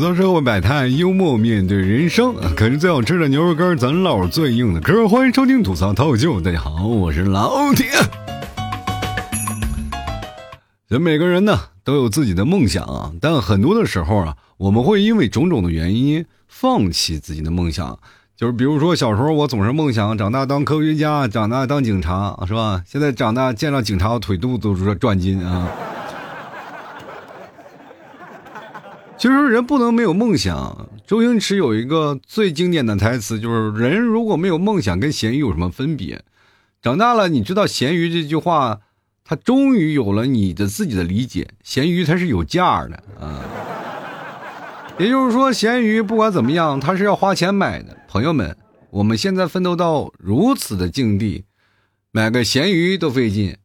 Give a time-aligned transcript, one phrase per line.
[0.00, 2.34] 吐槽社会百态，幽默面对人生。
[2.56, 5.06] 啃着最好吃的牛肉干，咱唠最硬的嗑。
[5.06, 7.86] 欢迎收听吐槽涛秀，大家好，我是老铁。
[10.88, 11.54] 人每个人呢
[11.84, 17.98] 都有自己的梦想啊，但很多的时候啊，我们会因为种种的原因放弃自己的梦想。
[18.38, 22.82] 就是比如说小时候我总是梦想长大当科学家，长大当警察，是吧？
[22.86, 25.68] 现在长大见到警察，我腿肚子都是转筋啊。
[29.20, 30.88] 其实人不能没有梦想。
[31.06, 36.24] 周星驰有一个最经典的台词，就是“人如果没有梦想，跟咸鱼有什么分别？”
[36.80, 38.80] 长大了，你知道咸鱼这句话，
[39.22, 41.48] 他终于有了你的自己的理解。
[41.62, 43.44] 咸鱼它是有价的啊，
[44.98, 47.94] 也就是说，咸鱼不管怎么样，它是要花钱买的。
[48.08, 48.56] 朋友们，
[48.88, 51.44] 我们现在奋斗到如此的境地，
[52.10, 53.58] 买个咸鱼都费劲，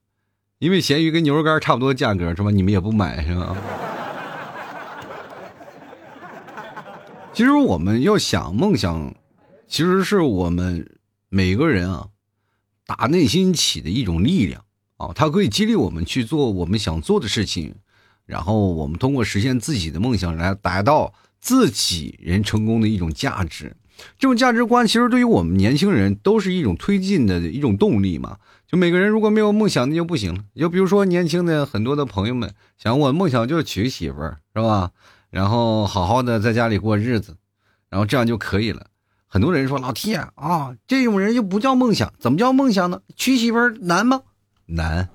[0.59, 2.51] 因为咸鱼跟牛肉干差不多价格，是吧？
[2.51, 3.55] 你们也不买，是吧？
[7.35, 9.13] 其实我们要想梦想，
[9.67, 10.89] 其实是我们
[11.27, 12.07] 每个人啊
[12.85, 14.63] 打内心起的一种力量
[14.95, 17.75] 啊，它可以激励我们去做我们想做的事情，
[18.25, 23.75] 然后我们通过实现自己的梦想来达到自己人成功的一种价值。
[24.17, 28.37] 这种价值观其实对于我们年轻人都是一种推进的一种动力嘛。
[28.65, 30.41] 就每个人如果没有梦想，那就不行了。
[30.55, 34.91] 就比如说年轻的很多的朋友们想，我梦想就是娶个媳妇儿，是吧？
[35.35, 37.35] 然后好好的在家里过日子，
[37.89, 38.87] 然后这样就可以了。
[39.27, 43.01] 很多人说老铁啊，这种人就不叫梦想，怎么叫梦想呢？
[43.17, 44.21] 娶媳妇难吗？
[44.67, 45.09] 难。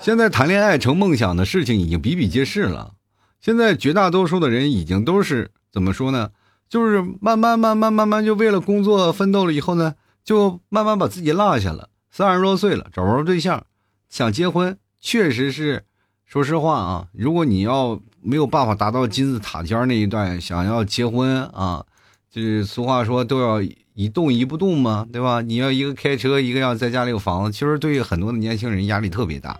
[0.00, 2.94] 现在谈恋爱成梦想的事情已经比比皆是了。
[3.38, 6.30] 现在绝大多数的人已经都是怎么说呢？
[6.66, 11.90] 就是慢慢慢慢慢慢就为了工作奋斗了以后呢，就慢慢把自己落下了。
[12.10, 13.66] 三十多岁了，找不着对象，
[14.08, 15.84] 想结婚，确实是。
[16.26, 21.84] 说实话啊，如果你要没有办法达到金字塔尖那一段，想要结婚啊，
[22.28, 23.62] 就是俗话说都要
[23.94, 25.40] 一动一不动嘛，对吧？
[25.40, 29.56] 你要一个开车，一个要在家里有房子，其实对于很多的年轻人压力特别大。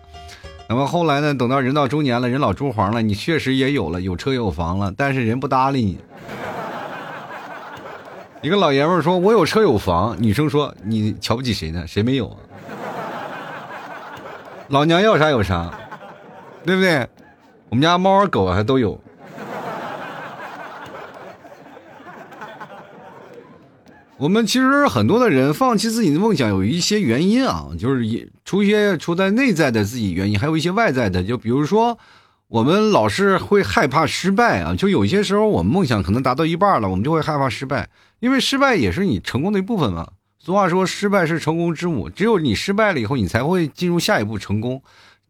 [0.67, 5.97] 那么后来呢，等到人到中年了，人老珠黄了，你确实也有了有车有房了，但是人不搭理你。
[8.41, 11.87] 一个老爷们说：“我有车有房。”女生说：“你瞧不起谁呢？
[11.87, 12.35] 谁没有啊？”
[14.67, 15.73] 老娘要啥有啥。
[16.67, 17.07] 对不对？
[17.69, 18.99] 我们家猫儿狗还都有。
[24.17, 31.23] 我们其实很多的人放弃自己的梦想有一些原因啊，就是也除一些出在内在的自己原因，还有一些外在的。
[31.23, 31.97] 就比如说，
[32.49, 37.87] 我们老是会害怕失败啊，就有些时候我们梦想可能达到一半了，我们就会害怕失败，
[38.19, 40.09] 因为失败也是你成功的一部分嘛。
[40.37, 44.81] 俗话说，失败是成功之母，只有你失败了以后，你才会进入下一步成功。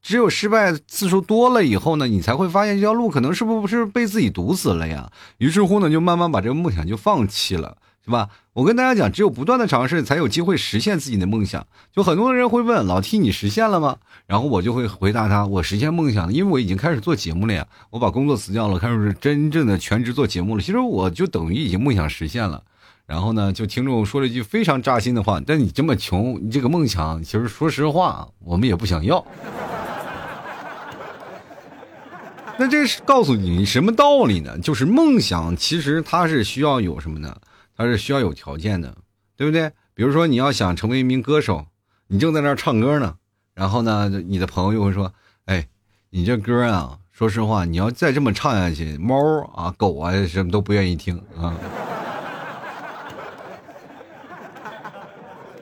[0.08, 5.12] 只有失败次数多了以后呢，你才会发现这条路可能是不是被自己堵死了呀？
[5.38, 7.76] 于是乎呢，就慢慢把这个梦想就放弃了，
[8.06, 8.30] 是吧？
[8.54, 11.68] 我跟大家讲，只有不断的尝试，才有机会实现自己的梦想。
[11.92, 13.98] 就很多人会问老 T，你实现了吗？
[14.28, 20.62] 然后我就会回答他，我实现梦想了，因为我已经开始做节目了呀，我把工作辞掉了，开始真正的全职做节目了。
[20.64, 22.64] 其实我就等于已经梦想实现了。
[23.06, 29.22] 然后呢，就听众说了一句非常扎心的话：，但你这么穷，你这个梦想，其实说实话，我们也不想要。
[32.60, 34.58] 那这是告诉你什么道理呢？
[34.60, 37.38] 就是梦想其实它是需要有什么呢？
[37.76, 38.96] 它是需要有条件的，
[39.36, 39.72] 对不对？
[39.94, 41.68] 比如说你要想成为一名歌手，
[42.08, 43.16] 你正在那儿唱歌呢，
[43.54, 45.14] 然后呢，你的朋友又会说
[45.46, 45.68] ：“哎，
[46.10, 49.16] 你这歌啊，说实话，你要再这么唱下去，猫
[49.54, 51.56] 啊、狗啊什么都不愿意听啊。”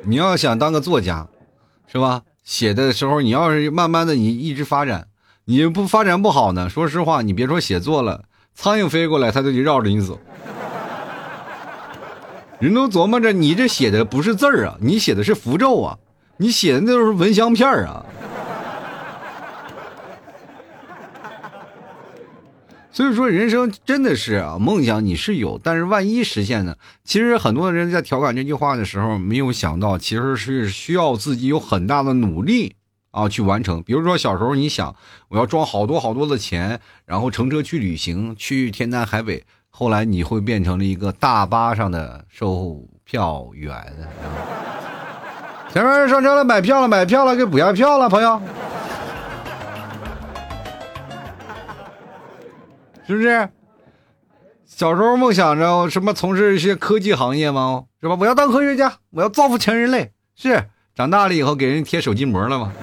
[0.04, 1.28] 你要想当个作家，
[1.88, 2.22] 是吧？
[2.44, 5.08] 写的时候，你要是慢慢的你一直发展。
[5.48, 6.68] 你不发展不好呢？
[6.68, 8.24] 说实话，你别说写作了，
[8.56, 10.20] 苍蝇飞过来，它就得绕着你走。
[12.60, 16.00] 人都琢磨着，你这写的不是字儿啊，你写的是符咒啊，
[16.38, 18.04] 你写的那都是蚊香片啊。
[22.92, 26.76] 所以说，人生真的是啊，梦想你是有，但是万一实现呢？
[27.04, 32.78] 其实很多人在调侃这句话的时候，没有想到，其实是需要自己有很大的努力。
[33.16, 33.82] 啊，去完成。
[33.82, 34.94] 比如说小时候，你想
[35.30, 39.46] 我要装好多好多的钱，然后乘车去旅行，去天南海北。
[39.70, 43.74] 后来你会变成了一个大巴上的售票员。
[45.72, 48.42] 前面上车了，买票了，买票了，给补下票了，朋友，
[53.08, 53.50] 是不是？
[54.66, 57.86] 小时候梦想着什么从事一些科技行业吗？
[58.02, 58.18] 是吧？
[58.20, 60.12] 我要当科学家，我要造福全人类。
[60.36, 62.74] 是长大了以后给人贴手机膜了吗？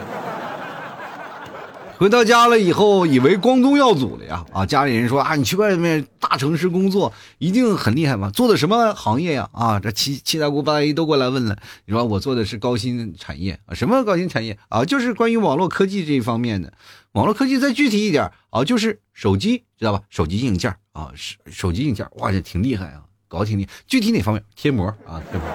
[2.03, 4.45] 回到家了以后，以为光宗耀祖了呀！
[4.53, 8.29] 啊，家里人说啊，你去外面大城市工作，一定很厉害嘛？
[8.31, 9.49] 做的什么行业呀？
[9.53, 11.57] 啊，这七七大姑八大姨都过来问了。
[11.85, 13.75] 你说我做的是高新产业啊？
[13.75, 14.85] 什么高新产业啊？
[14.85, 16.73] 就是关于网络科技这一方面的。
[17.13, 20.03] 网络科技再具体一点啊，就是手机，知道吧？
[20.11, 23.69] 手机硬件啊，手手机硬件，哇，这挺厉害啊，搞挺厉。
[23.87, 24.43] 具体哪方面？
[24.57, 25.47] 贴膜啊，贴膜。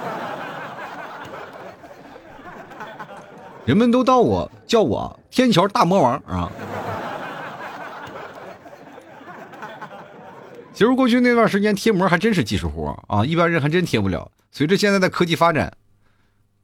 [3.68, 6.50] 人们都到我叫我天桥大魔王啊！
[10.74, 14.31] 其实过去那段时间贴膜还真是技术活啊，一般人还真贴不了。
[14.54, 15.74] 随着现在的科技发展，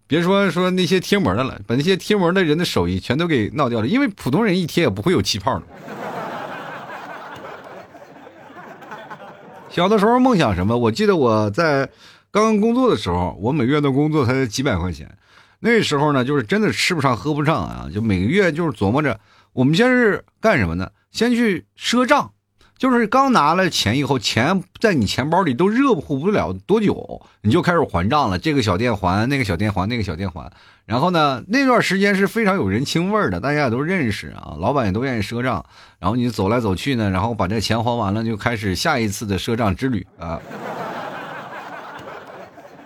[0.08, 5.64] 别说说那些贴膜的了，把那些贴膜的人的手艺全都给闹掉了，因为普通人一贴也不会有气泡的。
[9.70, 10.78] 小的时候梦想什么？
[10.78, 11.86] 我记得我在
[12.32, 15.14] 刚刚工作的时候，我每月的工作才几百块钱。
[15.66, 19.18] 那时候呢，就是真的吃不上喝不上啊，就每个月就是琢磨着，
[19.54, 20.90] 我们先是干什么呢？
[21.10, 22.30] 先去赊账，
[22.78, 28.38] 就是刚拿了钱以后，钱在你钱包里都热乎不了多久，你就开始还账了。
[28.38, 30.52] 这个小店还，那个小店还，那个小店还。
[30.86, 35.64] 然后呢，那段时间是非常有人情味的，大家也都认识啊，老板也都愿意赊账。
[35.98, 40.42] 然后你走来走去呢，然后把这钱还完了，就开始下一次的赊账之旅啊。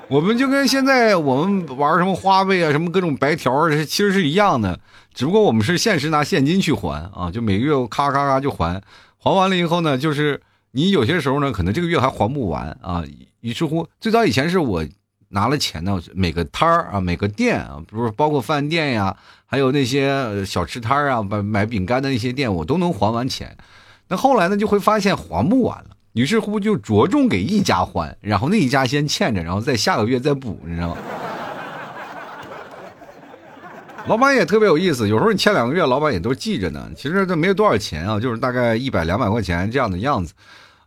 [0.09, 4.80] 我们就跟现在我们玩什么花呗啊，什么各种白条其实是一样的，
[5.13, 8.81] 只不过我们是现实拿现金去还啊，就每个月咔咔咔就还，
[9.18, 10.39] 还完了以后呢，就是
[10.71, 13.04] 你有些时候呢，可能这个月还还不完啊。
[13.42, 14.86] 于是乎，最早以前是我
[15.27, 19.13] 拿了钱呢，每个摊儿啊，每个店啊，不是包括饭店呀，
[19.45, 23.57] 还有那些小吃摊儿啊，买买饼干的那些店，我都能还完钱。
[24.07, 25.97] 那后来呢，就会发现还不完了。
[26.18, 30.98] 于是乎就着重给一家还，然后那一家先欠着，然后再下个月再补，你知道吗？
[34.08, 36.90] 老板也特别有意思，有时候你欠两个月，老板也都记着呢。
[36.96, 40.34] 其实这没有多少钱啊，就是大概一百两百块钱这样的样子，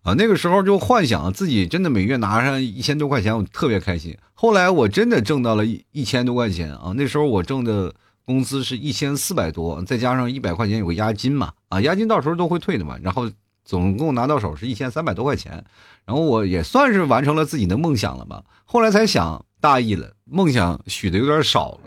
[0.03, 4.19] 啊，那个时候就幻想自己真的每月拿上一千多块钱，我特别开心。
[4.35, 7.95] 后来我真的挣到了一一千多块钱啊，那时候我挣的
[8.27, 13.31] 工资是一千四百多，再加上一百块钱有个押金嘛，啊，押金到时候都会退的嘛，然后。
[13.65, 15.65] 总共拿到手是一千三百多块钱，
[16.05, 18.43] 然后我也算是完成了自己的梦想了吧。
[18.65, 21.79] 后来才想大意了，梦想许的有点少了。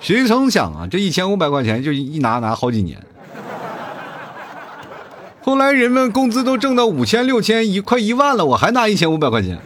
[0.00, 3.04] 谁曾想啊，这一千五百块钱就一拿拿好几年。
[5.42, 9.58] 后来人们工资都挣到五千、六千、一快一万了，我还拿一千五百块钱。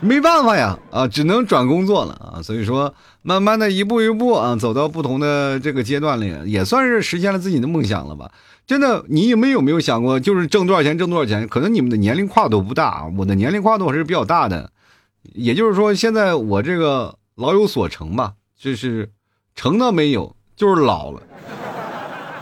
[0.02, 8.30] 没办法呀，啊，只能转工作了啊，所以说，慢慢的一步一步啊，走到不同的这个阶段里，也算是实现了自己的梦想了吧。
[8.66, 11.46] 真的，你们有没有想过，就是挣多少钱挣多少钱？
[11.48, 14.70] 可能你们的年龄跨度不大，我的年龄跨度还是比较大的。
[15.34, 19.10] 也就是说，现在我这个老有所成吧，就是
[19.54, 21.20] 成倒没有，就是老了。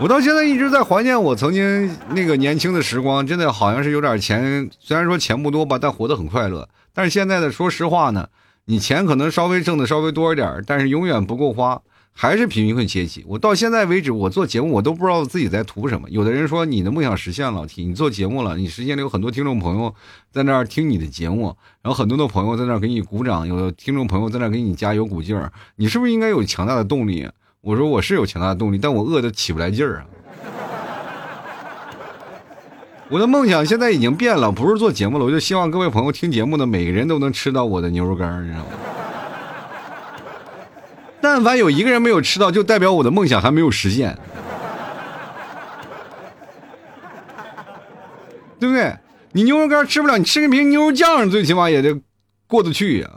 [0.01, 6.69] 我到现在一直在怀念我曾经那个年轻的时光，真的好像是有点钱，虽然说钱不多吧，但活得很快乐。
[6.99, 8.29] 但是现在的，说实话呢，
[8.65, 11.81] 你钱可能稍微挣的稍微多一点但是永远不够花，
[12.13, 13.25] 还是贫困阶级。
[13.29, 16.11] 我到现在为止，我做节目我都不知道自己在图什么。
[16.11, 19.95] 有的人说你的梦想实现了，你做节目了，你实现了，有很多听众朋友
[20.33, 27.31] 在那儿听你的节目，然后很多的朋友在那儿给你鼓掌，有听众朋友在那儿给你加油鼓劲儿，你是不是应该有强大的动力？
[27.61, 30.07] 我说我是有强大的动力，但我饿的起不来劲儿啊。
[33.11, 38.67] 我的梦想现在已经变了，不是做节目了，我就希望各位朋友听节目的每个人都能吃到我的牛肉干，你知道吗？
[41.21, 44.17] 但凡有一个人没有吃到，就代表我的梦想还没有实现，
[48.61, 48.95] 对不对？
[49.33, 51.99] 你牛肉干吃不了，你吃个瓶牛肉酱，最起码也得
[52.47, 53.09] 过得去呀。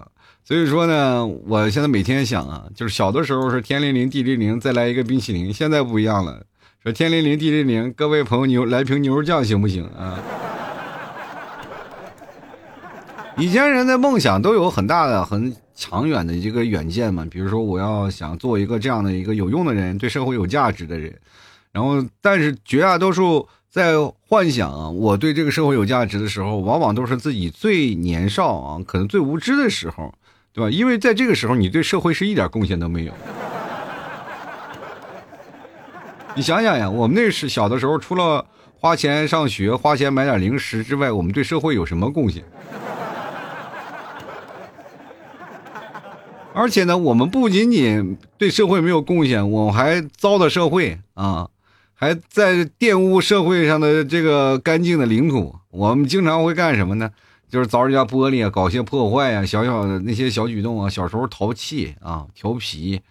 [0.44, 6.42] 所以说呢，我现在每天想啊，就是小的时候是天灵灵地灵灵，再来一个冰淇淋，现在不一样了。
[6.84, 10.18] 说天灵灵地灵灵，各位朋友牛来瓶牛肉酱行不行啊？
[13.38, 21.16] 以前人的梦想都有很大的、很长远的一个远见嘛，比如说我要想做一个这样的一个有用的人，对社会有价值的人。
[21.72, 23.94] 然后，但是绝大多数在
[24.28, 30.12] 幻想我对这个社会有价值的时候，往往都是自己最年少啊，可能最无知的时候，
[30.52, 30.72] 对吧？
[30.72, 33.14] 因为在这个时候，你对社会是一点贡献都没有。
[36.36, 38.46] 你想想呀，我们那是小的时候，除了
[38.80, 42.44] 花钱上学、花钱买点零食之外，我们对社会有什么贡献？
[46.54, 51.50] 而且呢，我们不仅仅对社会没有贡献，我们还糟蹋社会啊，
[51.94, 55.56] 还在玷污社会上的这个干净的领土。
[55.70, 57.12] 我们经常会干什么呢？
[57.50, 63.02] 就是凿人家玻璃啊，搞些破坏呀，小小的那些小举动啊，小时候淘气啊，调皮，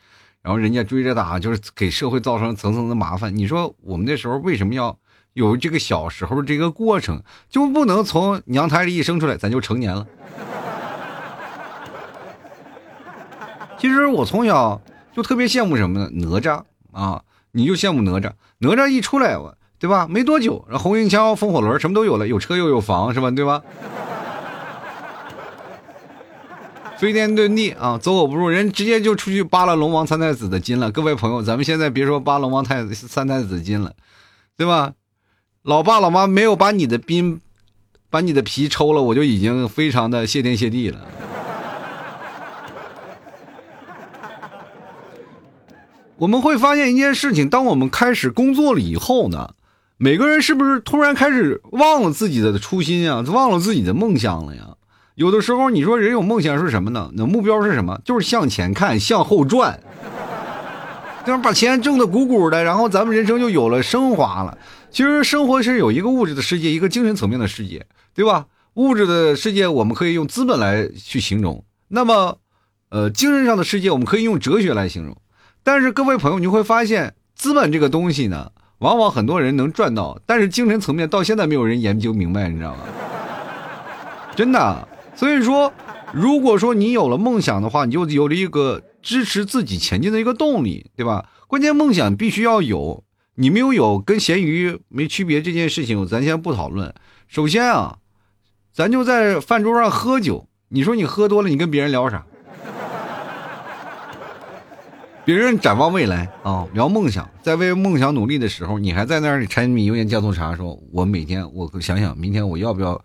[0.43, 3.37] 然后人家追着打，就是给社会造成层层的麻烦。
[3.37, 4.97] 你说我们那时候为什么要
[5.35, 10.07] 有这个小时候这个过程，就不能从娘胎里一生出来咱就成年了？
[13.79, 14.81] 其实我从小
[15.15, 16.11] 就特别羡慕什么呢？
[16.13, 19.39] 哪吒啊，你就羡慕哪吒，哪吒一出来，
[19.79, 20.07] 对吧？
[20.09, 23.31] 没多久，红缨枪、风火轮什么都有了，有车又有房，是吧？
[23.31, 23.63] 对吧？
[27.01, 30.93] 飞天遁地啊，走火不入，人直接就出去扒了龙王三太子的筋了。
[30.93, 33.95] 各位朋友，咱们现在别说扒龙王太三太子筋了，
[34.55, 34.93] 对吧？
[35.63, 37.41] 老爸老妈没有把你的兵，
[38.11, 41.01] 把你的皮抽了，我就已经非常的谢天谢地了。
[46.21, 49.55] 我们会发现一件事情：当我们开始工作了以后呢，
[49.97, 54.77] 每个人是不是突然开始忘了自己的初心啊，忘了自己的梦想了呀？
[55.15, 57.11] 有的时候，你说人有梦想是什么呢？
[57.15, 58.01] 那目标是什么？
[58.05, 59.79] 就是向前看，向后转，
[61.25, 61.41] 对吧？
[61.43, 64.57] 把钱挣得鼓鼓的，然后咱们人生就有了升华了。
[64.91, 68.47] 其实生活是有一个物质的世界，一个精神层面的世界，对吧？
[68.75, 72.39] 物质的世界我们可以用资本来去形容，那么，
[72.89, 75.17] 呃，精神上的世界我们可以用哲学来形容。
[75.63, 82.81] 但是各位朋友，你会发现，资本这个东西呢，往往很多人能赚到，但是精神层面到现在没有人研究明白，你知道吗？
[84.35, 84.89] 真的。
[85.21, 85.71] 所以说，
[86.15, 91.29] 如果说你有了梦想的话，你就有了一个支持自己前进的一个动力，对吧？
[91.47, 96.95] 关键梦想必须要有，你没有有跟咸鱼没区别这件事情，咱先不讨论。
[97.29, 97.99] 首先啊，
[98.73, 102.25] 咱就在饭桌上喝酒，你说你喝多了，你跟别人聊啥？
[105.27, 112.99] 别人展望未来啊，聊梦想，在为梦想努力的时候，你还在那儿柴米油盐酱醋茶，说我每天我想想明天我要不要。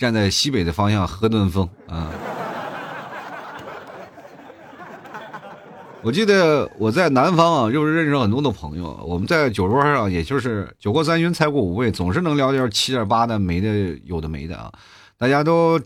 [0.00, 2.10] 站在西北的方向喝顿风啊！
[6.00, 8.98] 我记得我在南方啊，就是认识很多的朋友。
[9.06, 14.72] 我们在酒桌上，也就是酒过三巡，菜过五味，总是能聊点七点八的，没的有的没的啊。
[15.18, 15.78] 大家都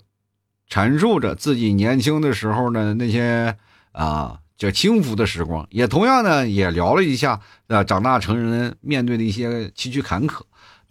[0.70, 3.56] 阐述着自己年轻的时候的那些
[3.90, 10.42] 啊，叫轻浮的时光，也同样呢，也聊了一下啊，长大成人面对的一些崎岖坎坷。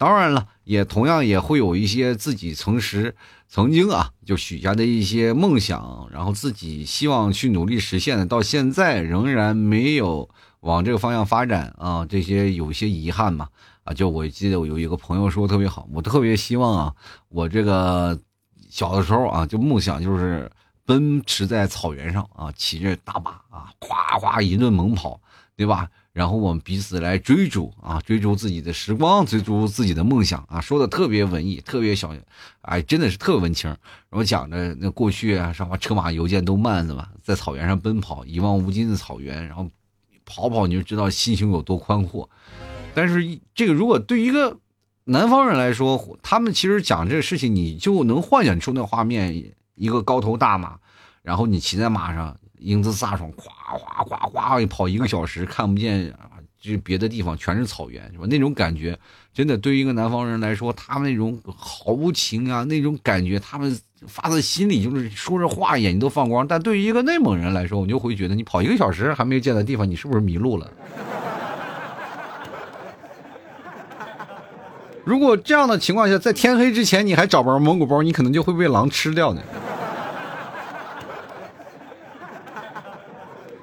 [0.04, 3.16] 当然了，也同样也会有一些自己曾时
[3.48, 10.30] 曾经啊就许下的一些梦想，然后自己希望去努力实现的，到现在仍然没有
[10.60, 13.48] 往这个方向发展啊，这些有些遗憾嘛
[13.86, 13.94] 啊。
[13.94, 16.94] 就我记得我有一个朋友说特别好，我特别希望啊，
[17.30, 18.20] 我这个
[18.70, 20.52] 小的时候啊，就梦想就是
[20.86, 25.22] 奔驰在草原上啊，骑着大马啊，夸夸一顿猛跑，
[25.56, 25.88] 对吧？
[26.14, 32.16] 然后我们彼此来追逐啊，追逐自己的时光，追逐自己的梦想啊，说的特别文艺，特别小，
[32.62, 33.68] 哎，真的是特文青。
[33.68, 37.10] 然后讲着那过去啊，什么车马邮件都慢是吧？
[37.24, 39.68] 在草原上奔跑，一望无尽的草原，然后
[40.24, 42.30] 跑跑你就知道心胸有多宽阔。
[42.94, 44.60] 但是这个如果对于一个
[45.06, 50.78] 南方人来说，他们其实讲这个事情，你就能幻想出那画面：一个高头大马，
[51.24, 52.38] 然后你骑在马上。
[52.64, 58.26] 英姿飒爽，哗哗哗哗跑一个小时，看不见啊，就别的地方全是草原，是吧？
[58.30, 58.98] 那种感觉，
[59.34, 63.78] 真的对于一个南方人来说，他们那种豪情啊，那种感觉，他们
[64.08, 66.48] 发自心里，就是说着话，眼睛都放光。
[66.48, 70.72] 但对于一个内蒙人来说，我就会觉得，你跑一个小时还没有见的地方，你是不是迷路了？
[75.04, 79.42] 如果这样的情况下，在天黑之前你还找不着蒙古包，你可能就会被狼吃掉呢。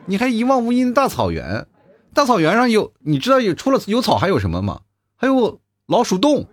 [0.06, 1.66] 你还一望无垠的大草原，
[2.12, 4.80] 大草原上有你知道有除了有草还有什么吗？
[5.16, 6.46] 还有老鼠洞。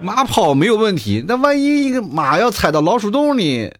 [0.00, 3.74] 马跑没有问题，那万一一个马要踩到老鼠洞里，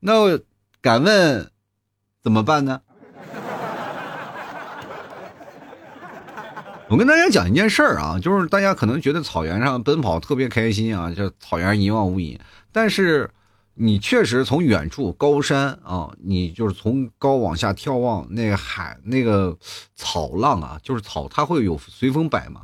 [0.00, 0.38] 那
[0.82, 1.50] 敢问
[2.22, 2.80] 怎么办呢？
[6.88, 12.38] 我跟大家讲一件事儿啊，就是大家可能觉得草原上奔跑特别开心啊，就草原一望无垠，
[12.72, 13.30] 但是。
[13.82, 19.56] 你确实从远处高山啊，你就是从高往下眺望那个海，那个
[19.96, 22.60] 草浪啊，就是草，它会有随风摆嘛。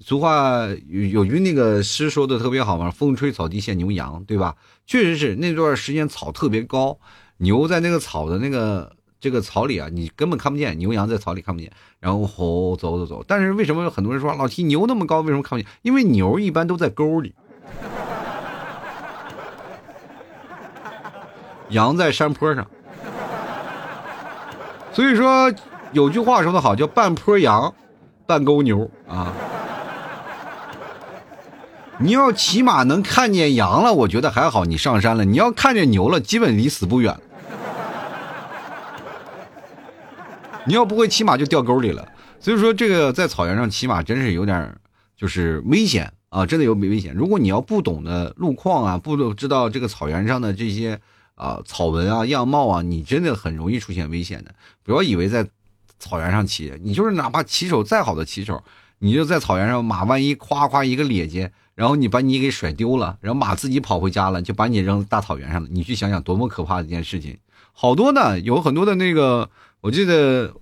[0.00, 4.56] 俗话有有句那个诗说的特别好嘛，“风吹草低见牛羊”，对吧？
[4.84, 6.98] 确实是那段时间草特别高，
[7.36, 11.70] 牛在那个草的那个这个草里啊，你根本看不见牛羊在草里看不见，
[12.00, 13.24] 然后吼走走走。
[13.24, 15.66] 但是为什么有很多人说老提牛那么高，为什么看不见？
[15.82, 17.32] 因为牛一般都在沟里。
[21.70, 22.66] 羊在山坡上，
[24.92, 25.52] 所以说
[25.92, 27.74] 有句话说的好，叫半坡羊，
[28.26, 29.32] 半沟牛啊。
[31.98, 35.24] 你要起码能看见羊了，我觉得还好，你上山了。
[35.24, 37.16] 你要看见牛了，基本离死不远。
[40.66, 42.06] 你要不会骑马就掉沟里了。
[42.38, 44.76] 所以说，这个在草原上骑马真是有点
[45.16, 47.14] 就是危险啊，真的有危险。
[47.14, 51.00] 如果你要不懂得路况啊，不知道这个草原上的这些
[51.36, 54.52] 啊草纹啊样貌啊，你真的很容易出现危险的。
[54.82, 55.48] 不要以为在
[56.00, 58.62] 草原上骑，你就是哪怕骑手再好的骑手，
[58.98, 65.68] 你就在草原上，马万一夸夸一个趔趄，然后你把你给甩丢了，然后马自己跑回家了，就把你扔大草原上了。
[65.70, 67.38] 你去想想，多么可怕的一件事情！
[67.72, 69.48] 好多呢，有很多的那个，
[69.80, 70.52] 我记得。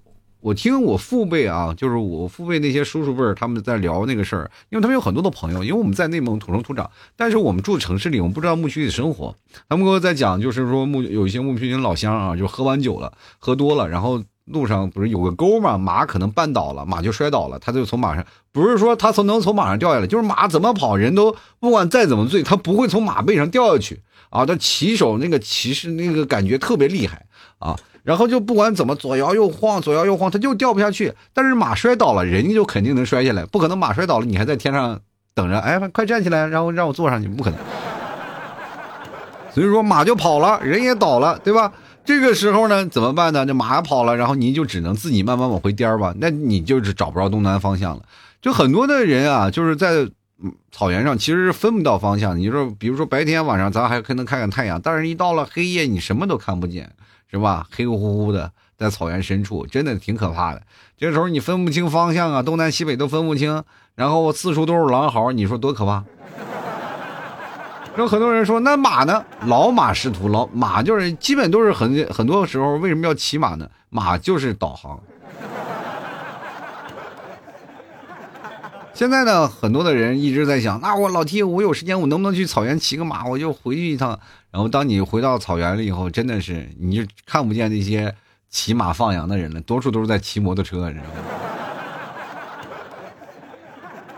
[0.45, 9.35] 我听我父辈啊，就是我父辈那些叔叔辈儿，他们在聊那个事儿，因为他们有很多的朋友，因为我们在内蒙土生土长，但是我们住城市里，我们不知道牧区里生活。
[9.71, 18.23] 他们给我在讲，就是说牧有一些牧区里老乡啊，就喝完酒了，喝多了，然后路上不是有个沟嘛，马可能绊倒了，马就摔倒了，他就从马上，
[18.53, 24.45] 不是说他从能从马上掉下来，就是马怎么跑，人都不管再怎么醉，他不会从马背上掉下去啊。
[24.45, 27.25] 他骑手那个骑士那个感觉特别厉害
[27.59, 27.75] 啊。
[28.05, 31.13] 然后就不管怎么左摇右晃，左摇右晃，它就掉不下去。
[31.33, 35.01] 但是马摔倒了，人家就肯定能摔下来，不可能马摔倒了，你还在天上
[35.35, 35.59] 等着。
[35.59, 37.59] 哎，快站起来，然后让我坐上去，不可能。
[39.53, 41.73] 所以说马就跑了，人也倒了，对吧？
[42.05, 43.47] 这个时候呢，怎么办呢？
[43.47, 46.13] 这马跑了，然后你就只能自己慢慢往回颠吧。
[46.19, 48.03] 那你就是找不着东南方向了。
[48.43, 50.07] 就很多的人啊，就是在
[50.71, 52.37] 草原上其实是分不到方向。
[52.37, 56.91] 你说，比如说白天晚上咱还可能看看太阳，但是一到了黑夜，你什么都看不见。
[57.35, 57.67] 是吧？
[57.69, 60.62] 黑乎乎的，在草原深处，真的挺可怕的。
[60.97, 63.64] 这时候你分不清方向啊，东南西北都分不清，
[63.97, 66.05] 然后四处都是狼嚎，你说多可怕？
[67.99, 69.25] 有很多人说，那马呢？
[69.47, 73.69] 老马识途，老马就是基本都是很很多时候为什么要骑马呢？
[73.91, 75.00] 马就是导航。
[78.95, 83.27] 现在呢，很多的人一直在想，那我老 T，我有时间，我能不能去草原骑个马？
[83.27, 84.18] 我就回去一趟。
[84.53, 88.14] 然后当你回到草原了以后，真的是你就看不见那些
[88.49, 91.12] 骑马放羊的人了，多数都是在骑摩托车，你知道吗？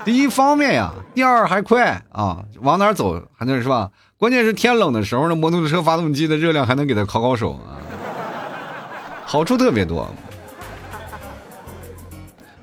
[0.04, 3.90] 第一方面呀，第二还快啊，往哪走还能是吧？
[4.18, 7.80] 关键是天冷的时候，呢摩托车发动机的热量还能给它烤烤手啊，
[9.24, 10.06] 好处特别多。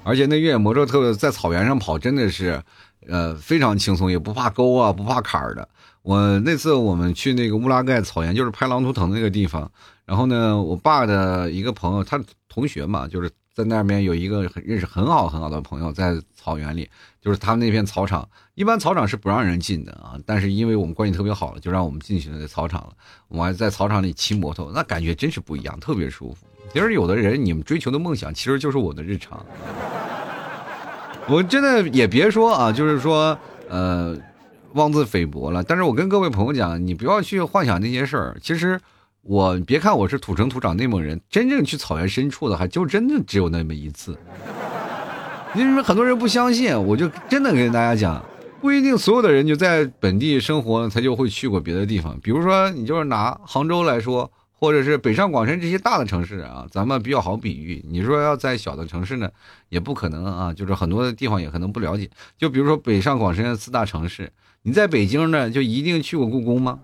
[0.03, 2.61] 而且那越野摩托特在草原上跑真的是，
[3.07, 5.67] 呃，非常轻松，也不怕沟啊，不怕坎儿的。
[6.01, 9.71] 我那次我们去那个乌拉盖草原，就是拍狼图腾那个地方。
[10.05, 16.89] 然后呢，我爸的一个朋友，他同学嘛，就是在那边有一个很认识很好很好的朋友，在草原里，
[17.21, 20.19] 就是他们那片草场，一般草场是不让人进的啊。
[20.25, 22.93] 但是因为我们关系特别好了，就让我们进去了那草场了。
[23.29, 26.45] 我还在草场里骑摩托，那感觉真是不一样，特别舒服。
[26.71, 29.43] 其实有的人，你们追求的梦想，其实就是我的日常。
[31.27, 34.15] 我真的也别说啊，就是说，呃。
[34.73, 38.35] 妄自菲薄了，但是我跟各位朋友讲，你不要去幻想那些事儿。
[38.41, 38.81] 其实，
[39.21, 44.17] 我别看我是土生土长内蒙人，真正去草原深处的，还就真的只有那么一次。
[45.53, 48.19] 因为很多人不相信，我就真的跟大家讲，
[48.61, 52.19] 不一定所有的人就在本地生活，他就会去过别的地方。
[52.23, 54.31] 比如说，你就是拿杭州来说。
[54.63, 57.83] 或者是北上广深这些大的城市啊，咱们比较好比喻。
[57.85, 59.29] 你说要在小的城市呢，
[59.67, 62.09] 也不可能啊，就是很多的地方也可能不了解。
[62.37, 66.79] 就比如说北上广深四大城市，你在北京呢，就一定去过故宫吗？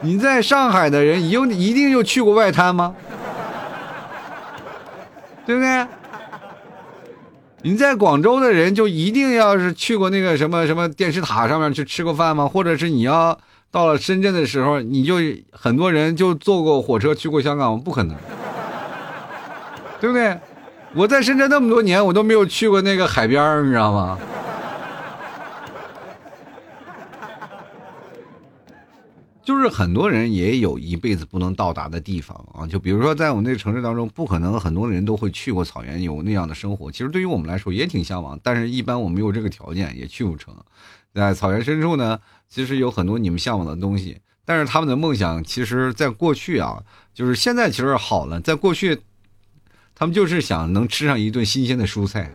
[0.00, 2.96] 你在上海的人，有一定就去过外滩吗？
[5.46, 5.86] 对不对？
[7.62, 12.48] 你在广州的人，就一定要是去过那个什么什么电视塔上面去吃过饭吗？
[12.48, 13.38] 或者是你要？
[13.74, 15.16] 到了深圳的时候，你就
[15.50, 18.16] 很多人就坐过火车去过香港，不可能，
[20.00, 20.38] 对不对？
[20.94, 24.16] 我在深圳那么多年，我都没有去过那个海边你知道吗？
[29.42, 36.92] 就是很多人也有一辈子不能到达的地方啊，就比如说在我们那个城市当中，不可能很多人都会去过草原，有那样的生活。
[36.92, 40.54] 其实对于我们来说也挺向往，但是一般我没有这个条件，也去不成。
[41.14, 42.18] 在草原深处呢。
[42.46, 46.80] 其实有很多你们向往的东西，但是他们的梦想，其实在过去啊，
[47.12, 48.40] 就是现在其实好了。
[48.40, 49.00] 在过去，
[49.92, 52.30] 他们就是想能吃上一顿新鲜的蔬菜，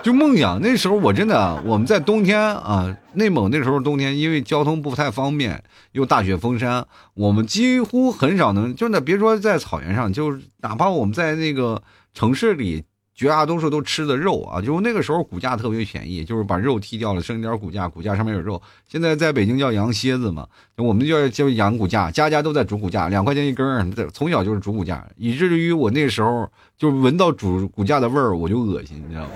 [0.00, 0.60] 就梦想。
[0.60, 11.82] 那时候我真的，我们在冬天啊，内蒙那时候冬天，因为交通不太方便，又大雪封山，我们几乎很少能，就那别说在草原上，就是哪怕我们在那个
[12.14, 12.84] 城市里。
[13.20, 18.62] 绝大多数都吃的肉啊，就是那个时候骨架特别便宜，就是把肉剔掉了，剩一点骨架，骨架上面有肉。
[18.88, 20.46] 现在在北京叫羊蝎子嘛，
[20.78, 29.30] 我们叫叫羊骨架，家家都在煮骨架，两块钱一根儿，从小就是煮骨架，以至于我那时候就闻到煮骨架的味儿我就恶心，你知道吗？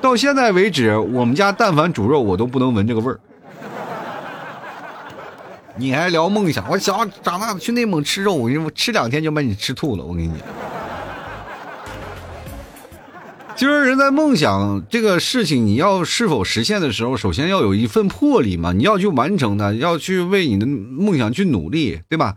[0.00, 3.20] 到现在为止，我们家但凡煮肉，我都不能闻这个味儿。
[5.76, 6.66] 你还聊梦想？
[6.70, 10.04] 我想长大去内蒙吃肉，我跟你说，吃两天就把你吃吐了。
[10.04, 10.38] 我跟你讲，
[13.62, 22.36] 其实人在梦想这个事情，你要是否实现的时候，首先要有一份魄力嘛，你要去完成它，要去为你的梦想去努力，对吧？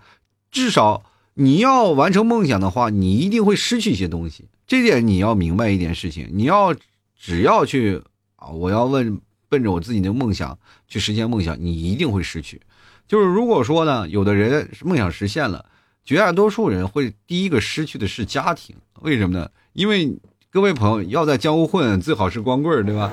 [0.52, 4.46] 至少你要完成梦想的话，你一定会失去一些东西。
[4.68, 6.76] 这点你要明白一点事情，你要
[7.20, 8.04] 只要去
[8.36, 10.56] 啊，我要问奔着我自己的梦想
[10.88, 12.62] 去实现梦想，你一定会失去。
[13.08, 15.66] 就是如果说呢，有的人梦想实现了，
[16.04, 19.50] 绝大多数人会第一个失去的是家庭，为什么呢？
[19.74, 20.16] 因为
[20.56, 23.12] 各位朋友要在江湖混，最好是光棍对吧？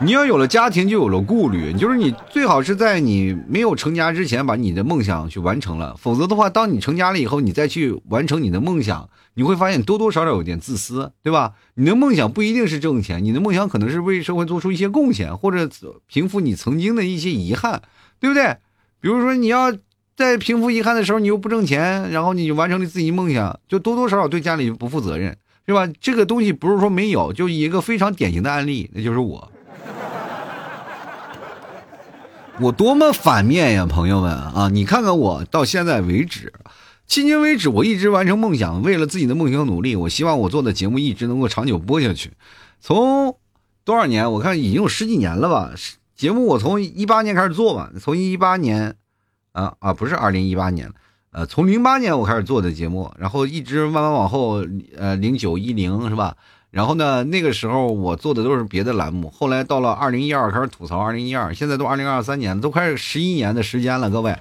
[0.00, 11.52] 你要有了家庭，就有了顾虑，就是你最好是在你没有成家之前把你的梦想去完成了，否则的话，当你成家了以后，你再去完成你的梦想，你会发现多多少少有点自私，对吧？
[11.76, 15.70] 你的梦想不一定是挣钱，你的梦想可能是为社会做出一些贡献，或者
[16.08, 17.80] 平复你曾经的一些遗憾，
[18.18, 18.56] 对不对？
[19.00, 19.72] 比如说，你要
[20.16, 25.36] 在平复遗憾的时候，你又不挣钱，然后你就完成了自己梦想，就多多少少对家里不负责任，
[25.66, 25.88] 是吧？
[26.00, 29.50] 这个东西不是说没有，就一个非常典型的案例，那就是我。
[32.60, 34.68] 我多么反面呀，朋友们啊！
[34.70, 36.52] 你看看我到现在为止，
[37.08, 39.96] 迄今为止，我一直完成梦想，为了自己的梦想努力。
[39.96, 42.30] 我希望我做的节目一直能够长久播下去。
[42.78, 43.36] 从
[43.84, 44.30] 多少年？
[44.30, 45.72] 我看已经有十几年了吧。
[46.14, 48.94] 节目我从一八年开始做吧，从一八年，
[49.50, 50.92] 啊啊不是二零一八年
[51.34, 54.64] 呃，从零八年我开始做的节目，然后一直慢慢往后，
[54.96, 56.36] 呃，零九一零是吧？
[56.70, 64.36] 然后呢，那个时候我做的都是别的栏目，后来到了二零一二开始吐槽二零一二，现在都二零二三年，都快始十一年的时间了，各位，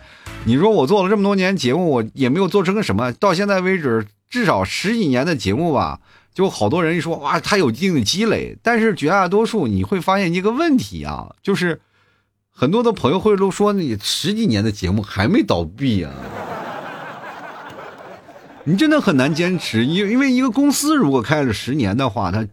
[0.46, 6.00] 你说我做了这么多年节目，我也没有做成个什么，到现在为止至少十几年的节目吧。
[6.34, 11.82] 就好多人说哇，他有一定的积累，但是绝大多数你会发现一个问题啊，就是
[12.52, 16.12] 很多的朋友会都说你十几年的节目还没倒闭啊，
[18.66, 22.48] 你真的很难坚持，因因为一个公司如果开了十年的话，它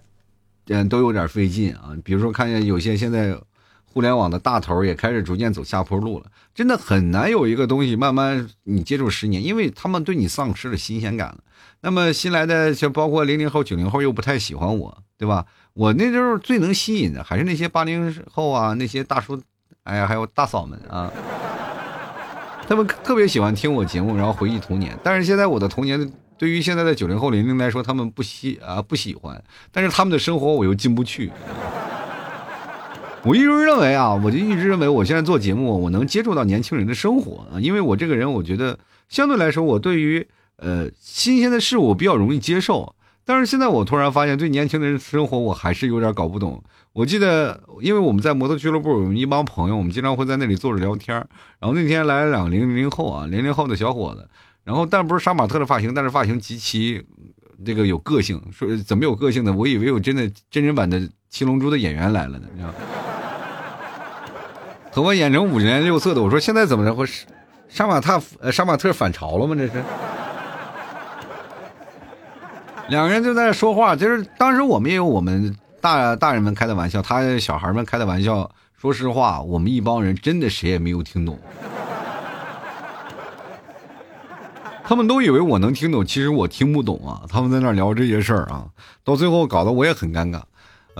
[0.66, 1.96] 嗯都有点费劲啊。
[2.05, 3.37] 比如说看见有些现在
[3.85, 11.38] 互联网的大头也开始逐渐走下坡路了，真的很难有一个东西慢慢你接触十年，因为他们对你丧失了新鲜感了。
[11.83, 15.46] 那么新来的，像包括零零后、九零后又不太喜欢我，对吧？
[15.75, 19.40] 我那时候最能吸引的还是那些八零后啊，那些大叔，
[19.85, 21.11] 哎呀，还有大嫂们啊，
[22.71, 24.97] 他们特别喜欢听我节目，然后回忆童年。
[25.03, 31.33] 但是现在我的童年对于现在的九零后、零零来说，他们不喜啊不喜欢，但是他们的生活我又进不去。
[33.25, 38.79] 我一直认为啊，我就一直认为我现在做节目，我能接触到年轻人的生活啊，因为我这个人，我觉得
[39.09, 40.29] 相对来说，我对于。
[40.63, 42.95] 呃，新鲜的事物比较容易接受，
[43.31, 46.61] 但是现在我突然发现，对年轻人生活我还是有点搞不懂。
[46.93, 51.16] 我记得，因为我们在摩托俱乐部有一帮朋友，我们经常会在那里坐着聊天
[51.61, 54.29] 然后那天来了两个零零后啊，零零后的小伙子，
[54.64, 57.01] 然后但不是杀马特的发型，但是发型极其
[57.64, 58.43] 这个有个性。
[58.51, 59.55] 说怎么有个性呢？
[59.57, 62.75] 我以为有真的真人版的七龙珠的演员来了呢，你知道
[64.90, 66.21] 头发染成五颜六色的。
[66.21, 66.93] 我说现在怎么着？
[66.93, 67.07] 会
[67.69, 69.55] 杀马特呃杀马特反潮了吗？
[69.55, 69.85] 这是？
[72.90, 78.50] 两个人就在那说话，就是当时我们也有我们大大人们开的玩笑，他小孩们开的玩笑。
[78.76, 81.38] 说实话，我们一帮人真的谁也没有听懂，
[84.83, 87.22] 他们都以为我能听懂，其实我听不懂啊。
[87.29, 88.64] 他们在那聊这些事儿啊，
[89.05, 90.40] 到最后搞得我也很尴尬。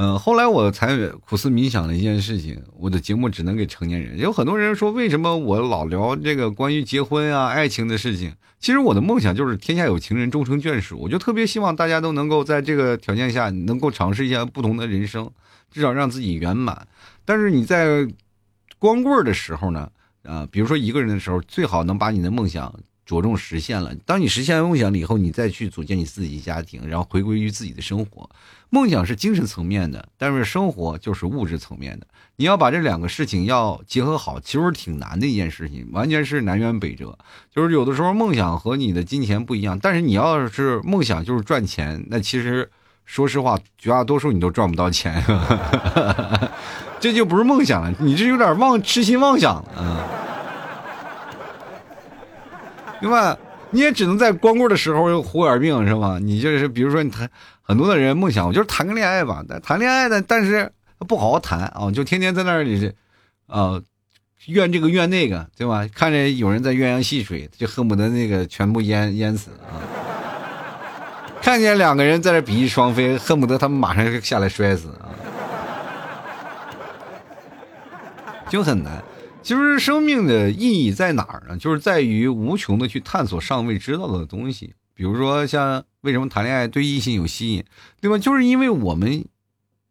[0.03, 4.19] 嗯，后来我才苦思冥想了一件事情，我的节目只能给成年人。
[4.19, 8.33] 有很多人说，为什么我老聊这个关于结婚啊、爱情的事情？
[8.59, 10.97] 其实我的梦想就是天下有情人终成眷属。
[10.99, 15.31] 我就特别希望大家都能够在这个条件下，能够尝试一下不同的人生，
[15.71, 16.89] 至少让自己圆满。
[17.27, 18.09] 但是你在
[18.79, 19.91] 光棍的时候呢，
[20.23, 22.75] 啊，比如说一个人的时候，最好能把你的梦想。
[23.11, 23.92] 着重实现了。
[24.07, 28.31] 当你实现了梦想了以后，你再去组建你自己家庭，然后回归于自己的生活。
[28.68, 32.07] 梦想是精神层面的，但是生活就是物质层面的。
[32.37, 37.18] 你要把这两个事情要结合好，其实挺难的一件事情，完全是南辕北辙。
[37.53, 42.70] 就是有的时候梦想和你的金钱不一样，但是你要是梦想就是赚钱，那其实
[43.05, 45.20] 说实话，绝大多数你都赚不到钱，
[47.01, 50.30] 这就不是梦想了，你这有点妄痴心妄想了啊。
[53.01, 53.37] 对吧？
[53.73, 56.19] 你也只能在光棍的时候胡眼病，是吧？
[56.21, 57.31] 你就是比如说你，谈
[57.63, 59.45] 很多的人梦想，我就是谈个恋爱吧。
[59.49, 60.73] 但谈恋爱的，但是
[61.07, 62.93] 不好好谈啊，就天天在那里，
[63.47, 63.81] 啊，
[64.47, 65.87] 怨这个怨那个，对吧？
[65.95, 69.79] 看着有人在鸳鸯戏水，就恨不得那个全部淹淹死啊！
[71.41, 75.09] 看见两个人在这比翼双飞，恨不得他们马上就下来摔死啊！
[78.49, 79.03] 就很难。
[79.42, 81.57] 其实生命的意义在哪儿呢？
[81.57, 84.74] 就是在于无穷的去探索尚未知道的东西。
[84.94, 87.64] 比如说，像为什么谈恋爱对异性有吸引，
[88.00, 88.18] 对吧？
[88.18, 89.24] 就是因为我们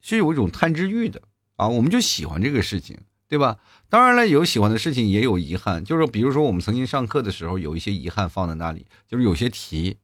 [0.01, 1.21] 是有一种探知欲的
[1.55, 2.95] 啊，我们就喜欢这个事情，
[3.27, 3.57] 对吧？
[3.89, 5.83] 当然了，有喜欢的事情，也有遗憾。
[5.83, 9.97] 就是比如说，我们曾经上课的时候，有一些遗憾放在那里，就是有些题，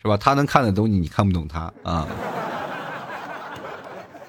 [0.00, 0.16] 是吧？
[0.16, 2.08] 他能看得懂你，你看不懂他啊。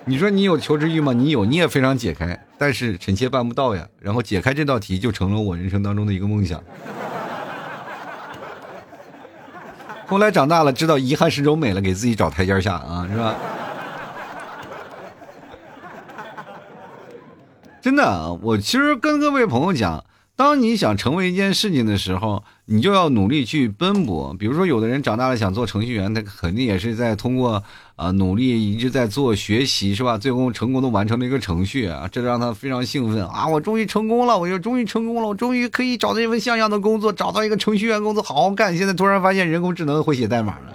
[0.06, 1.14] 你说你有求知欲吗？
[1.14, 3.88] 你有，你也非常解开，但是臣妾办不到呀。
[4.02, 6.62] 然后解开这道题就成了我人生当中的一个梦想。
[10.06, 13.36] 后来长大了，知道遗憾是柔美了，给自己找台阶下啊，是吧？
[17.82, 20.04] 真的，我其实跟各位朋友讲。
[20.44, 24.36] 当你想成为一件事情的时候，你就要努力去奔波。
[24.38, 27.64] 比如说，有的人长大了想做程序员，他肯定也是在通过
[27.96, 30.18] 啊努力，一直在做学习，是吧？
[30.18, 33.48] 最后成功的完成了一个程序啊，这让他非常兴奋啊！
[33.48, 38.78] 我终于成功了，我就终于成功了，我终于可以找到一份像样的工作，找到一个程序员工作，好好干。
[38.78, 40.74] 现在突然发现人工智能会写代码了，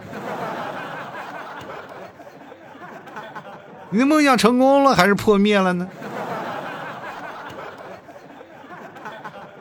[3.90, 5.86] 你的梦想成功了还是破灭了呢？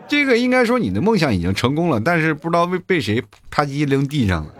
[0.07, 4.53] 这个应该说你的梦想已经成功了，但是不知道被被谁啪叽扔地上了。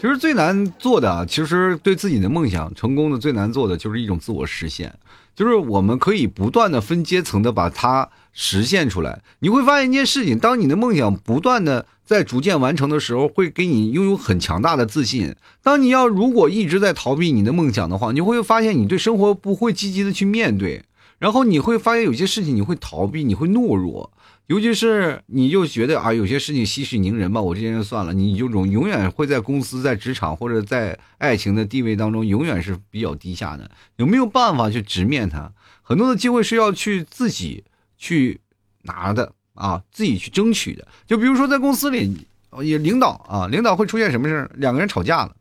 [0.00, 4.94] 其实最难做的，其实对自己的梦想成功的最难做的就是一种自我实现，
[5.36, 9.20] 就是我们可以不断的分阶层的把它实现出来。
[9.40, 15.36] 你会发现一件事情，当你的梦想不断的在逐渐完成的时候，会给你拥有很强大的自信。
[15.62, 20.82] 当你要如果一直在逃避你的梦想的话，你会发现你对生活不会积极的去面对。
[21.20, 24.10] 然后你会发现有些事情你会逃避，你会懦弱，
[24.46, 33.70] 尤其是你就觉得啊，有些事情息事宁人吧，我这件事算了，你就永永远会在公司、在职场或者在爱情的地位当中永远是比较低下的。
[33.96, 35.52] 有没有办法去直面它？
[35.82, 37.62] 很多的机会是要去自己
[37.98, 38.40] 去
[38.84, 40.88] 拿的啊，自己去争取的。
[41.06, 42.26] 就比如说在公司里，
[42.62, 44.50] 也领导啊，领导会出现什么事？
[44.54, 45.36] 两个人吵架了，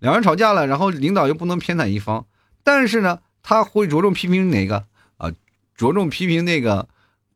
[0.00, 2.26] 两个人吵架了，然后领导又不能偏袒一方，
[2.62, 4.84] 但是呢，他会着重批评哪个？
[5.82, 6.86] 着重批评那个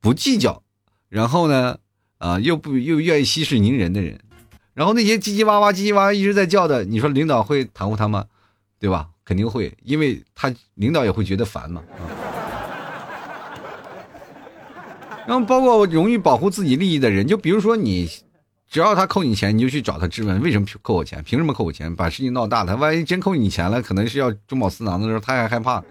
[0.01, 0.63] 不计较，
[1.09, 1.79] 然后呢，
[2.19, 4.21] 啊，又不又愿意息事宁人的人，
[4.73, 8.25] 然后那些叽叽哇哇、叽叽哇哇一直在叫的，你说领导会袒护他吗？
[8.79, 9.09] 对吧？
[9.25, 11.83] 肯定会，因为他领导也会觉得烦嘛。
[15.27, 18.09] 然后包括容易保护自己利益的人，就比如说你，
[18.71, 21.21] 只要他扣你钱，你就去找他质问，为什么扣我钱？
[21.25, 21.93] 凭什么扣我钱？
[21.97, 25.83] 把事情闹大了，万一真扣你钱了，可能是要中饱私囊的时候，他还害怕。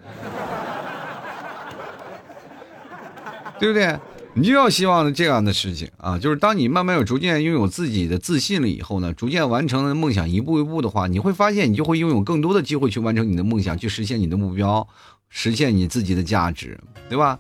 [3.60, 3.98] 对不对？
[4.38, 14.86] 你就要希望这样的事情啊，就是当你慢慢有逐渐拥有自己的自信了以后呢，逐渐完成了梦想，一步一步的话，你会发现你就会拥有更多的机会去完成你的梦想，去实现你的目标，
[15.30, 17.40] 实现你自己的价值，对吧？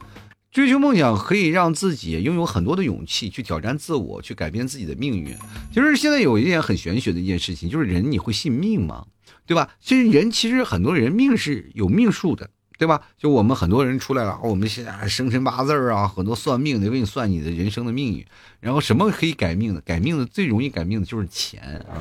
[0.51, 5.35] 追求梦想可以让自己拥有很多的勇气去挑战自我，去改变自己的命运。
[5.73, 9.05] 其实现在有一件很玄学的一件事情，就是人你会信命吗？
[9.45, 9.69] 对吧？
[9.81, 12.49] 其实人其实很多人命是有命数的。
[12.77, 13.01] 对吧？
[13.17, 18.25] 就我们很多人出来了，我们现在生辰八字啊，很多算命的为你算你的人生的命运。
[18.59, 19.81] 然后什么可以改命的？
[19.81, 21.95] 改命的最容易改命的就是钱啊！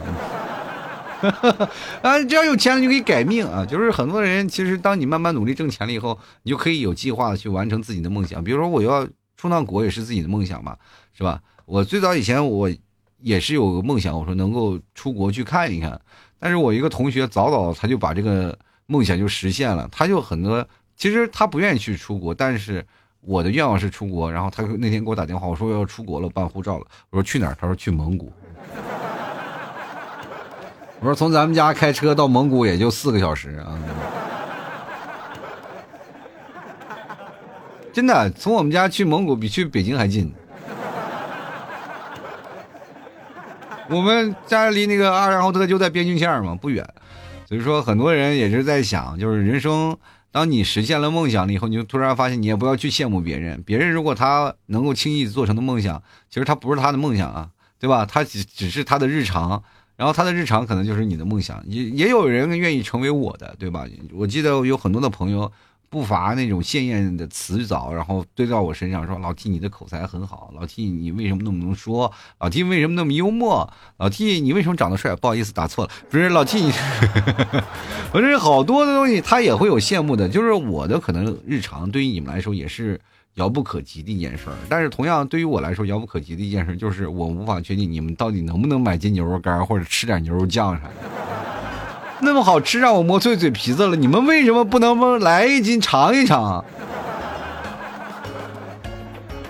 [2.03, 3.65] 啊，只要有钱了就可以改命啊！
[3.65, 8.43] 就是很多人其实当你慢慢努力挣钱了以后，你就可以有计划的去完成自己的梦想。
[8.43, 9.07] 比如说我要
[9.37, 10.77] 出趟国也是自己的梦想嘛，
[11.17, 11.41] 是吧？
[11.67, 12.71] 我最早以前我
[13.21, 16.01] 也是有个梦想，我说能够出国去看一看。
[16.39, 18.59] 但是我一个同学早早他就把这个。
[18.87, 20.67] 梦想就实现了，他就很多。
[20.97, 22.85] 其实他不愿意去出国，但是
[23.21, 24.31] 我的愿望是出国。
[24.31, 26.87] 然后他那天给我打电话，我说要出国了，办护照了。
[27.11, 27.57] 我说去哪儿？
[27.61, 28.33] 他说去蒙古。
[31.01, 33.79] 我说从咱们家开车到蒙古也就四个小时啊。
[37.93, 40.33] 真的，从我们家去蒙古比去北京还近。
[43.91, 46.89] 我们家离那个阿尔罕特就在边境线嘛，不远。
[47.55, 49.97] 比如说，很多人也是在想，就是人生，
[50.33, 53.63] 当你实现了梦想了以后，你就突然发现，你也不要去羡慕别人。
[53.63, 58.05] 别人如果他能够轻易做成的梦想，其实他不是他的梦想啊，对吧？
[58.05, 59.63] 他只只是他的日常，
[59.95, 61.63] 然后他的日常可能就是你的梦想。
[61.69, 63.87] 也也有人愿意成为我的，对吧？
[64.13, 65.53] 我记得有很多的朋友。
[65.95, 75.15] 不乏那种鲜艳的词藻，然后堆到我身上，说老 T 你的口才很好，老 T 你为什么那么能说，老 T 为什么那么幽默，老 T 你为什么长得帅？
[75.15, 76.73] 不好意思打错了，不是老 T，你
[78.13, 83.01] 我这好多的东西他也会有羡慕的，就是我的可能日常对于你们来说也是
[83.35, 90.95] 遥不可及的一件事，但是同样对于我来说遥不可及的一件事就是我无法确定你们到底能不能买斤牛肉干或者吃点牛肉酱啥的。
[92.25, 96.65] 那么好吃，让我磨碎嘴皮子了，你们为什么不能不来一斤尝一尝？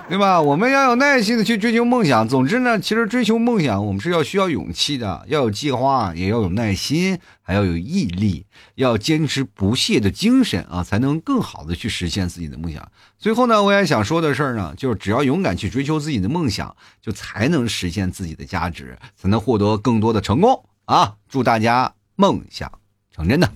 [0.07, 0.41] 对吧？
[0.41, 2.29] 我们要有耐心的去追求梦想。
[2.29, 12.87] 总之呢，其实追求梦想，我们是要需要勇气的，要有计划，也要有耐心，还要有毅力，要坚持不懈的精神啊，才能更好的去实现自己的梦想。
[13.19, 21.15] 最后呢，我也想说的事儿呢，就是只要勇敢去追求自己的梦想，就才能实现自己的价值，才能获得更多的成功啊！
[21.29, 22.71] 祝大家梦想
[23.11, 23.47] 成真的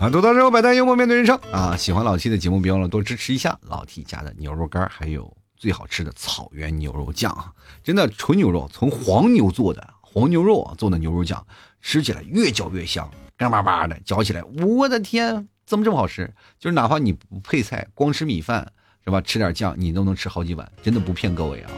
[0.00, 0.08] 啊！
[0.10, 1.76] 多到之后百态幽默面对人生啊！
[1.76, 5.36] 喜欢老 T 的节目，别忘了多支持一下老 T 家的牛肉干，还有。
[5.54, 7.52] 最好吃的草原牛肉酱啊，
[7.84, 11.46] 真的纯牛肉，从黄牛做的黄牛肉啊做的牛肉酱，
[11.80, 16.34] 吃起来越嚼越香，干巴巴的，嚼起来，我的天，怎么这么好吃？
[16.58, 18.72] 就是哪怕你不配菜，光吃米饭
[19.04, 19.20] 是吧？
[19.20, 21.70] 吃点酱，你都能吃好几碗，真的不骗各位啊，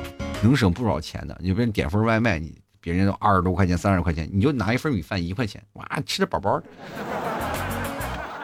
[0.43, 1.39] 能省不少钱的。
[1.43, 6.67] 你别点份外卖，你别人都二十多块钱、三十块钱，你就拿一份米饭一块钱，哇，吃的饱饱的。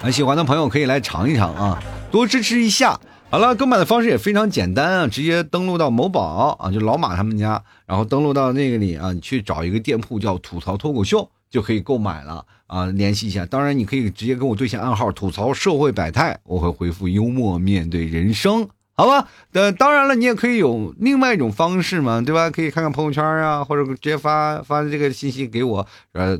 [0.00, 1.78] 很喜欢的朋友可以来尝一尝啊，
[2.10, 2.98] 多支持一下。
[3.28, 13.44] 好了，购买的方式也非常简单啊，直接登录到某宝啊，就老马他们家，然后登录到那个里啊，你去找一个店铺叫吐槽脱口秀，就可以购买了啊，联系一下。
[13.44, 18.66] 当然，你可以直接跟我对线暗号吐槽社会百态，我会回复幽默面对人生，
[19.00, 19.26] 好吧？
[19.52, 22.50] 呃，当然了，你也可以有另外一种方式嘛，对吧？
[22.50, 26.38] 可以看看朋友圈啊，或者直接发发这个信息给我，呃，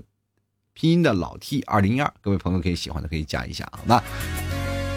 [0.74, 4.04] 拼音的老 T 二零一二，各位朋友可以喜欢的可以加一下好吧。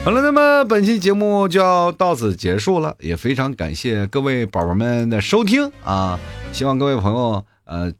[0.04, 6.20] 好了，那么本期节目就要到此结束了，也非常感谢各位宝宝们的收听啊！
[6.52, 7.94] 希望各位朋友呃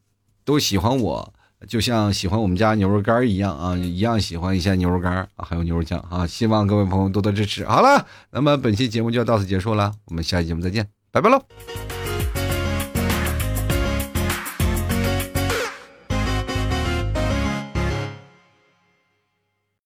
[0.44, 1.33] 都喜欢我，
[1.68, 6.28] 就像喜欢我们家牛肉干一样啊，一样喜欢一下牛肉干啊，还有牛肉酱啊！
[6.28, 7.66] 希望各位朋友多多支持。
[7.66, 12.03] 好了，那么本期节目就要到此结束了，我们下期节目再见，拜拜喽！